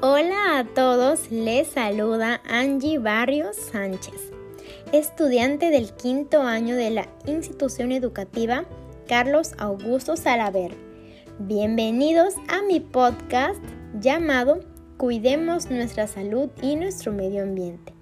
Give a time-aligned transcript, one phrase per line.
[0.00, 4.30] Hola a todos, les saluda Angie Barrios Sánchez,
[4.92, 8.64] estudiante del quinto año de la institución educativa
[9.08, 10.70] Carlos Augusto Salaver.
[11.40, 13.60] Bienvenidos a mi podcast
[13.98, 14.60] llamado
[14.98, 17.92] Cuidemos nuestra salud y nuestro medio ambiente.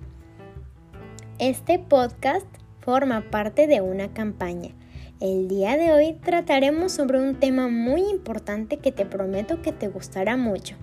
[1.38, 2.46] Este podcast
[2.80, 4.74] forma parte de una campaña.
[5.18, 9.88] El día de hoy trataremos sobre un tema muy importante que te prometo que te
[9.88, 10.76] gustará mucho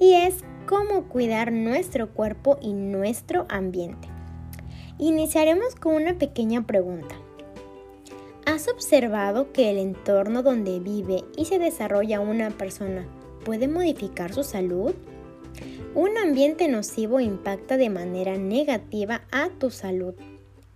[0.00, 4.08] y es cómo cuidar nuestro cuerpo y nuestro ambiente.
[4.98, 7.14] Iniciaremos con una pequeña pregunta.
[8.46, 13.06] ¿Has observado que el entorno donde vive y se desarrolla una persona
[13.44, 14.94] puede modificar su salud?
[15.94, 20.14] Un ambiente nocivo impacta de manera negativa a tu salud.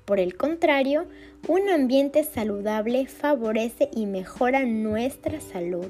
[0.04, 1.06] Por el contrario,
[1.48, 5.86] un ambiente saludable favorece y mejora nuestra salud.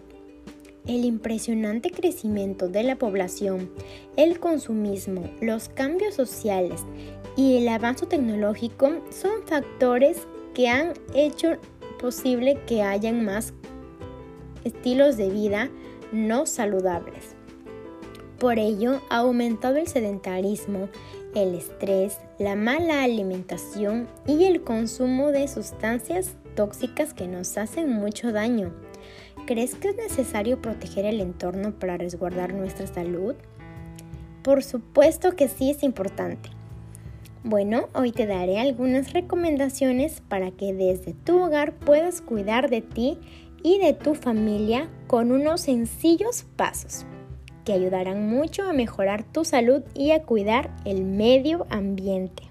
[0.86, 3.70] El impresionante crecimiento de la población,
[4.16, 6.84] el consumismo, los cambios sociales
[7.36, 11.56] y el avance tecnológico son factores que han hecho
[12.00, 13.55] posible que hayan más
[14.64, 15.70] estilos de vida
[16.10, 17.36] no saludables.
[18.41, 20.88] Por ello, ha aumentado el sedentarismo,
[21.36, 28.33] el estrés, la mala alimentación y el consumo de sustancias tóxicas que nos hacen mucho
[28.33, 28.72] daño.
[29.46, 33.34] ¿Crees que es necesario proteger el entorno para resguardar nuestra salud?
[34.44, 36.50] Por supuesto que sí es importante.
[37.42, 43.18] Bueno, hoy te daré algunas recomendaciones para que desde tu hogar puedas cuidar de ti
[43.64, 47.04] y de tu familia con unos sencillos pasos
[47.64, 52.44] que ayudarán mucho a mejorar tu salud y a cuidar el medio ambiente.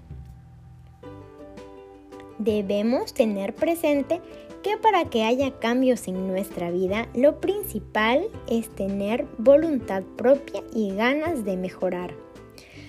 [2.38, 4.20] Debemos tener presente
[4.62, 10.94] que para que haya cambios en nuestra vida, lo principal es tener voluntad propia y
[10.94, 12.14] ganas de mejorar.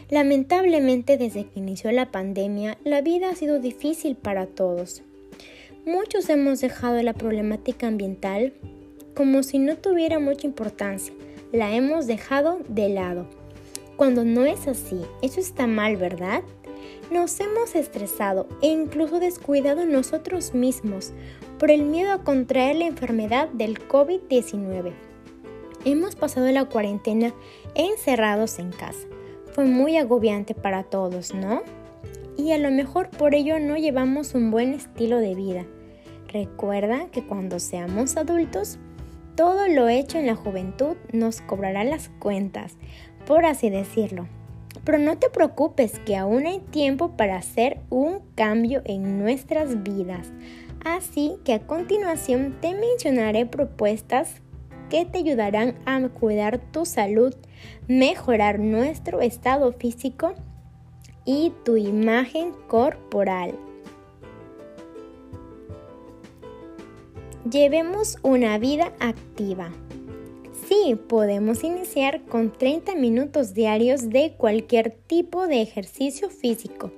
[0.10, 5.02] Lamentablemente desde que inició la pandemia, la vida ha sido difícil para todos.
[5.86, 8.54] Muchos hemos dejado la problemática ambiental
[9.16, 11.14] como si no tuviera mucha importancia,
[11.52, 13.28] la hemos dejado de lado.
[13.96, 16.42] Cuando no es así, eso está mal, ¿verdad?
[17.12, 21.14] Nos hemos estresado e incluso descuidado nosotros mismos
[21.60, 24.94] por el miedo a contraer la enfermedad del COVID-19.
[25.86, 27.34] Hemos pasado la cuarentena
[27.76, 29.08] encerrados en casa.
[29.52, 31.62] Fue muy agobiante para todos, ¿no?
[32.38, 35.66] Y a lo mejor por ello no llevamos un buen estilo de vida.
[36.30, 38.80] Recuerda que cuando seamos adultos,
[39.36, 42.78] todo lo hecho en la juventud nos cobrará las cuentas,
[43.28, 44.28] por así decirlo.
[44.84, 50.32] Pero no te preocupes que aún hay tiempo para hacer un cambio en nuestras vidas.
[50.84, 54.42] Así que a continuación te mencionaré propuestas
[54.90, 57.34] que te ayudarán a cuidar tu salud,
[57.88, 60.34] mejorar nuestro estado físico
[61.26, 63.58] y tu imagen corporal.
[67.50, 69.70] Llevemos una vida activa.
[70.68, 76.91] Sí, podemos iniciar con 30 minutos diarios de cualquier tipo de ejercicio físico,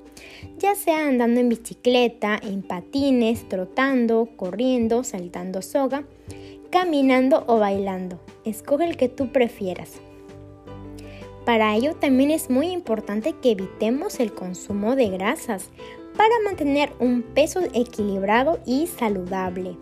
[0.59, 6.03] ya sea andando en bicicleta, en patines, trotando, corriendo, saltando soga,
[6.69, 8.19] caminando o bailando.
[8.43, 9.93] Escoge el que tú prefieras.
[11.43, 15.69] Para ello también es muy importante que evitemos el consumo de grasas
[16.15, 19.75] para mantener un peso equilibrado y saludable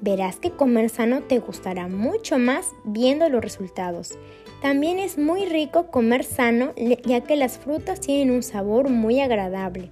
[0.00, 4.18] verás que comer sano te gustará mucho más viendo los resultados.
[4.62, 6.72] También es muy rico comer sano
[7.04, 9.90] ya que las frutas tienen un sabor muy agradable.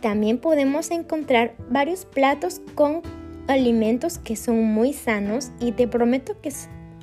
[0.00, 3.02] También podemos encontrar varios platos con
[3.46, 6.52] alimentos que son muy sanos y te prometo que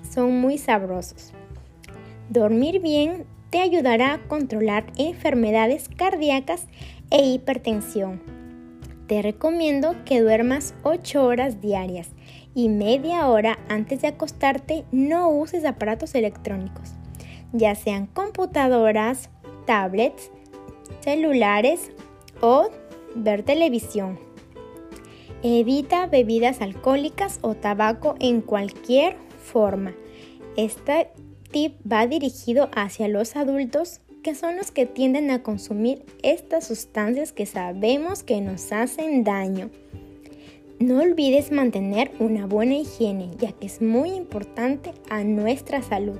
[0.09, 1.31] son muy sabrosos.
[2.29, 6.67] Dormir bien te ayudará a controlar enfermedades cardíacas
[7.09, 8.21] e hipertensión.
[9.07, 12.09] Te recomiendo que duermas 8 horas diarias
[12.53, 16.91] y media hora antes de acostarte no uses aparatos electrónicos,
[17.53, 19.29] ya sean computadoras,
[19.65, 20.31] tablets,
[21.01, 21.91] celulares
[22.41, 22.69] o
[23.15, 24.19] ver televisión.
[25.41, 29.93] Evita bebidas alcohólicas o tabaco en cualquier forma.
[30.57, 31.11] Este
[31.51, 37.31] tip va dirigido hacia los adultos que son los que tienden a consumir estas sustancias
[37.31, 39.69] que sabemos que nos hacen daño.
[40.79, 46.17] No olvides mantener una buena higiene, ya que es muy importante a nuestra salud.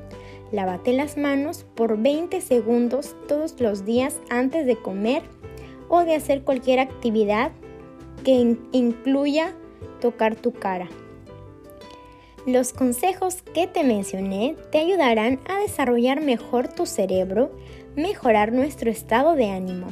[0.51, 5.23] Lávate las manos por 20 segundos todos los días antes de comer
[5.87, 7.53] o de hacer cualquier actividad
[8.25, 9.55] que incluya
[10.01, 10.89] tocar tu cara.
[12.45, 17.49] Los consejos que te mencioné te ayudarán a desarrollar mejor tu cerebro,
[17.95, 19.87] mejorar nuestro estado de ánimo.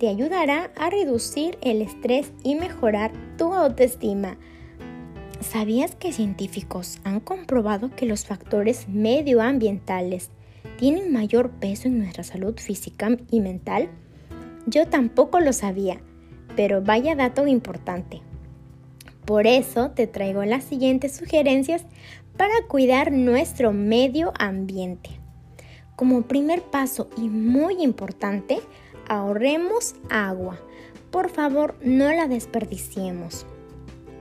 [0.00, 4.38] Te ayudará a reducir el estrés y mejorar tu autoestima.
[5.42, 10.30] ¿Sabías que científicos han comprobado que los factores medioambientales
[10.78, 13.90] tienen mayor peso en nuestra salud física y mental?
[14.64, 16.00] Yo tampoco lo sabía,
[16.56, 18.22] pero vaya dato importante.
[19.26, 21.84] Por eso te traigo las siguientes sugerencias
[22.38, 25.10] para cuidar nuestro medio ambiente.
[25.94, 28.60] Como primer paso y muy importante,
[29.10, 30.58] ahorremos agua.
[31.10, 33.44] Por favor, no la desperdiciemos.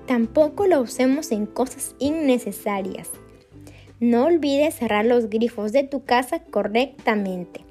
[0.08, 3.12] Tampoco la usemos en cosas innecesarias.
[4.00, 7.62] No olvides cerrar los grifos de tu casa correctamente.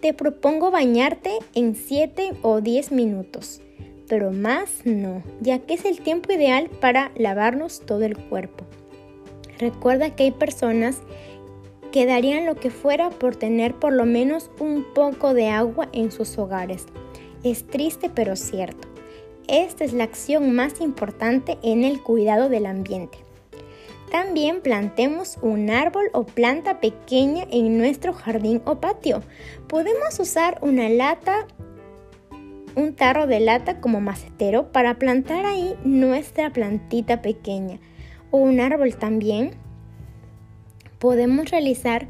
[0.00, 3.60] Te propongo bañarte en 7 o 10 minutos,
[4.06, 8.64] pero más no, ya que es el tiempo ideal para lavarnos todo el cuerpo.
[9.58, 11.00] Recuerda que hay personas
[11.92, 16.12] que darían lo que fuera por tener por lo menos un poco de agua en
[16.12, 16.86] sus hogares.
[17.42, 18.88] Es triste pero cierto.
[19.46, 23.18] Esta es la acción más importante en el cuidado del ambiente.
[24.10, 29.22] También plantemos un árbol o planta pequeña en nuestro jardín o patio.
[29.68, 31.46] Podemos usar una lata,
[32.74, 37.78] un tarro de lata como macetero para plantar ahí nuestra plantita pequeña
[38.30, 39.50] o un árbol también.
[40.98, 42.08] Podemos realizar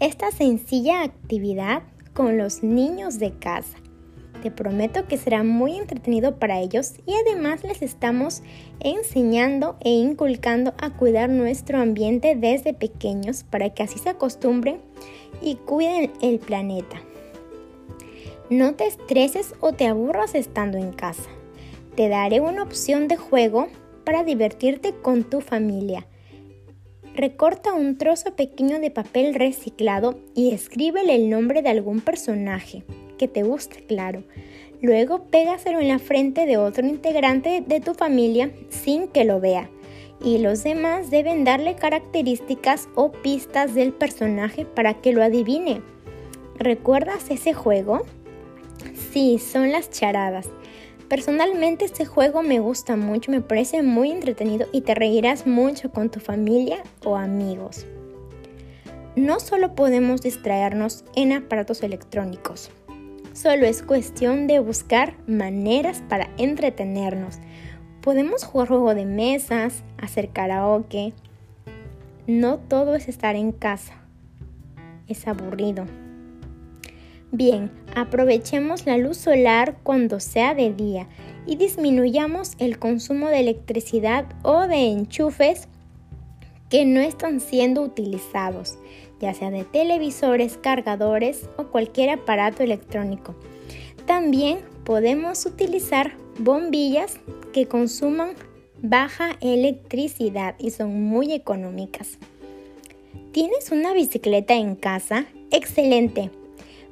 [0.00, 1.82] esta sencilla actividad
[2.14, 3.78] con los niños de casa.
[4.42, 8.42] Te prometo que será muy entretenido para ellos y además les estamos
[8.78, 14.80] enseñando e inculcando a cuidar nuestro ambiente desde pequeños para que así se acostumbren
[15.42, 17.02] y cuiden el planeta.
[18.50, 21.28] No te estreses o te aburras estando en casa.
[21.96, 23.66] Te daré una opción de juego
[24.04, 26.06] para divertirte con tu familia.
[27.18, 32.84] Recorta un trozo pequeño de papel reciclado y escríbele el nombre de algún personaje
[33.18, 34.22] que te guste, claro.
[34.82, 39.68] Luego pégaselo en la frente de otro integrante de tu familia sin que lo vea.
[40.22, 45.82] Y los demás deben darle características o pistas del personaje para que lo adivine.
[46.56, 48.02] ¿Recuerdas ese juego?
[49.10, 50.48] Sí, son las charadas.
[51.08, 56.10] Personalmente este juego me gusta mucho, me parece muy entretenido y te reirás mucho con
[56.10, 57.86] tu familia o amigos.
[59.16, 62.70] No solo podemos distraernos en aparatos electrónicos,
[63.40, 67.38] Solo es cuestión de buscar maneras para entretenernos.
[68.00, 71.12] Podemos jugar juego de mesas, hacer karaoke.
[72.26, 73.94] No todo es estar en casa.
[75.06, 75.86] Es aburrido.
[77.30, 81.08] Bien, aprovechemos la luz solar cuando sea de día
[81.46, 85.68] y disminuyamos el consumo de electricidad o de enchufes
[86.68, 88.78] que no están siendo utilizados
[89.20, 93.34] ya sea de televisores, cargadores o cualquier aparato electrónico.
[94.06, 97.18] También podemos utilizar bombillas
[97.52, 98.30] que consuman
[98.80, 102.18] baja electricidad y son muy económicas.
[103.32, 105.26] ¿Tienes una bicicleta en casa?
[105.50, 106.30] Excelente.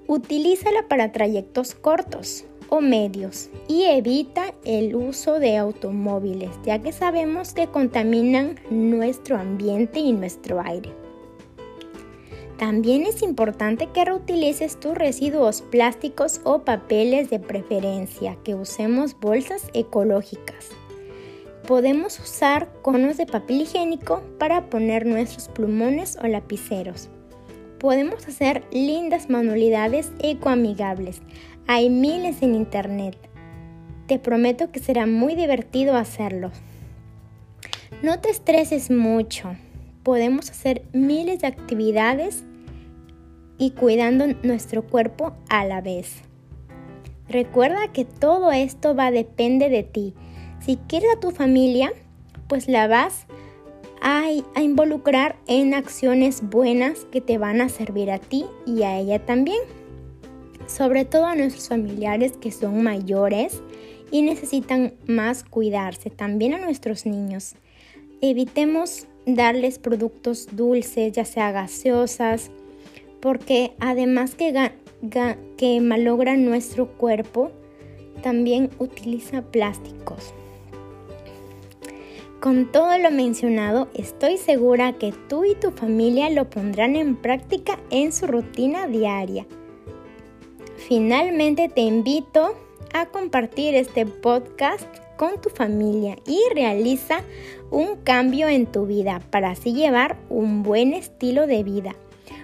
[0.09, 7.55] Utilízala para trayectos cortos o medios y evita el uso de automóviles, ya que sabemos
[7.55, 10.93] que contaminan nuestro ambiente y nuestro aire.
[12.57, 19.69] También es importante que reutilices tus residuos plásticos o papeles de preferencia, que usemos bolsas
[19.75, 20.71] ecológicas.
[21.67, 27.11] Podemos usar conos de papel higiénico para poner nuestros plumones o lapiceros.
[27.79, 31.21] Podemos hacer lindas manualidades ecoamigables.
[31.67, 33.17] Hay miles en internet.
[34.07, 36.53] Te prometo que será muy divertido hacerlo.
[38.03, 39.57] No te estreses mucho
[40.07, 42.45] podemos hacer miles de actividades
[43.59, 46.23] y cuidando nuestro cuerpo a la vez.
[47.29, 50.15] Recuerda que todo esto va a depender de ti.
[50.61, 51.93] Si quieres a tu familia,
[52.47, 53.46] pues la vas a,
[54.09, 59.19] a, involucrar en acciones buenas que te van a servir a ti y a ella
[59.27, 59.59] también.
[60.69, 63.61] Sobre todo a nuestros familiares que son mayores
[64.13, 67.57] y necesitan más cuidarse, también a nuestros niños.
[68.21, 72.53] Evitemos darles productos dulces, ya sea gaseosas,
[73.21, 74.71] porque además que,
[75.57, 77.51] que malogra nuestro cuerpo,
[78.23, 80.33] también utiliza plásticos.
[82.41, 87.81] Con todo lo mencionado, estoy segura que tú y tu familia lo pondrán en práctica
[87.91, 89.47] en su rutina diaria.
[90.77, 92.55] Finalmente te invito
[92.93, 97.23] a compartir este podcast con tu familia y realiza
[97.71, 101.97] un cambio en tu vida para así llevar un buen estilo de vida,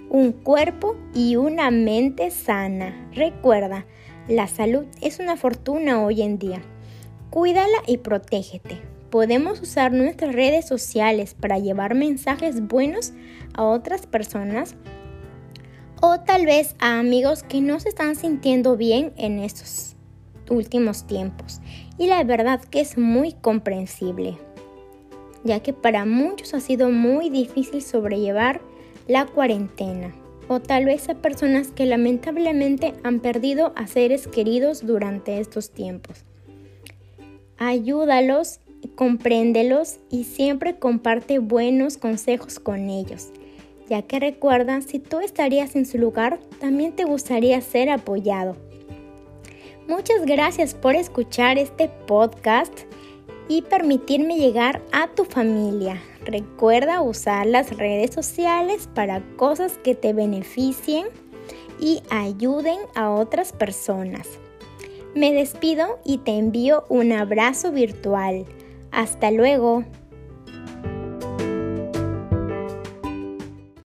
[0.08, 3.10] un cuerpo y una mente sana.
[3.12, 3.84] Recuerda,
[4.26, 6.62] la salud es una fortuna hoy en día.
[7.28, 8.91] Cuídala y protégete.
[9.12, 13.12] Podemos usar nuestras redes sociales para llevar mensajes buenos
[13.52, 14.74] a otras personas
[16.00, 19.96] o tal vez a amigos que no se están sintiendo bien en estos
[20.48, 21.60] últimos tiempos.
[21.98, 24.38] Y la verdad que es muy comprensible,
[25.44, 28.62] ya que para muchos ha sido muy difícil sobrellevar
[29.08, 30.14] la cuarentena.
[30.48, 36.24] O tal vez a personas que lamentablemente han perdido a seres queridos durante estos tiempos.
[37.58, 38.58] Ayúdalos,
[38.88, 43.32] compréndelos y siempre comparte buenos consejos con ellos
[43.92, 48.56] ya que recuerda, si tú estarías en su lugar, también te gustaría ser apoyado.
[49.86, 52.72] Muchas gracias por escuchar este podcast
[53.48, 56.00] y permitirme llegar a tu familia.
[56.24, 61.08] Recuerda usar las redes sociales para cosas que te beneficien
[61.78, 64.26] y ayuden a otras personas.
[65.14, 68.46] Me despido y te envío un abrazo virtual.
[68.92, 69.84] Hasta luego.